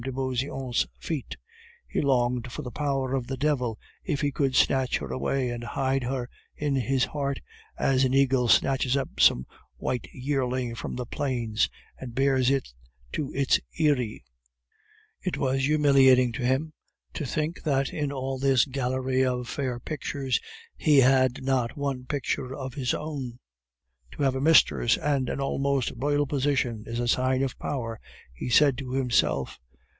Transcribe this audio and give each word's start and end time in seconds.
de 0.03 0.11
Beauseant's 0.11 0.87
feet; 0.99 1.37
he 1.87 2.01
longed 2.01 2.51
for 2.51 2.63
the 2.63 2.71
power 2.71 3.13
of 3.13 3.27
the 3.27 3.37
devil 3.37 3.77
if 4.03 4.21
he 4.21 4.31
could 4.31 4.55
snatch 4.55 4.97
her 4.97 5.11
away 5.13 5.51
and 5.51 5.63
hide 5.63 6.01
her 6.03 6.27
in 6.55 6.75
his 6.75 7.05
heart, 7.05 7.39
as 7.77 8.03
an 8.03 8.11
eagle 8.11 8.47
snatches 8.47 8.97
up 8.97 9.19
some 9.19 9.45
white 9.77 10.07
yearling 10.11 10.73
from 10.73 10.95
the 10.95 11.05
plains 11.05 11.69
and 11.99 12.15
bears 12.15 12.49
it 12.49 12.67
to 13.11 13.31
its 13.35 13.59
eyrie. 13.79 14.23
It 15.21 15.37
was 15.37 15.65
humiliating 15.65 16.31
to 16.31 16.41
him 16.41 16.73
to 17.13 17.23
think 17.23 17.61
that 17.61 17.93
in 17.93 18.11
all 18.11 18.39
this 18.39 18.65
gallery 18.65 19.23
of 19.23 19.47
fair 19.47 19.79
pictures 19.79 20.39
he 20.75 20.97
had 21.01 21.43
not 21.43 21.77
one 21.77 22.05
picture 22.07 22.55
of 22.55 22.73
his 22.73 22.95
own. 22.95 23.37
"To 24.13 24.23
have 24.23 24.33
a 24.33 24.41
mistress 24.41 24.97
and 24.97 25.29
an 25.29 25.39
almost 25.39 25.91
royal 25.95 26.25
position 26.25 26.85
is 26.87 26.97
a 26.99 27.07
sign 27.07 27.43
of 27.43 27.59
power," 27.59 27.99
he 28.33 28.49
said 28.49 28.79
to 28.79 28.93
himself. 28.93 29.59